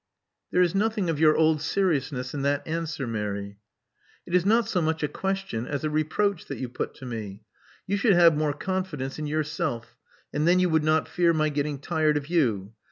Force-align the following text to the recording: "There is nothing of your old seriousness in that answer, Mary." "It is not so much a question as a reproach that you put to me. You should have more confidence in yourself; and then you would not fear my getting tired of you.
"There 0.49 0.63
is 0.63 0.73
nothing 0.73 1.11
of 1.11 1.19
your 1.19 1.35
old 1.35 1.61
seriousness 1.61 2.33
in 2.33 2.41
that 2.41 2.67
answer, 2.67 3.05
Mary." 3.05 3.59
"It 4.25 4.33
is 4.33 4.47
not 4.47 4.67
so 4.67 4.81
much 4.81 5.03
a 5.03 5.07
question 5.07 5.67
as 5.67 5.83
a 5.83 5.91
reproach 5.91 6.45
that 6.47 6.57
you 6.57 6.69
put 6.69 6.95
to 6.95 7.05
me. 7.05 7.43
You 7.85 7.97
should 7.97 8.13
have 8.15 8.35
more 8.35 8.53
confidence 8.53 9.19
in 9.19 9.27
yourself; 9.27 9.95
and 10.33 10.47
then 10.47 10.57
you 10.57 10.69
would 10.69 10.83
not 10.83 11.07
fear 11.07 11.33
my 11.33 11.49
getting 11.49 11.77
tired 11.77 12.17
of 12.17 12.29
you. 12.31 12.73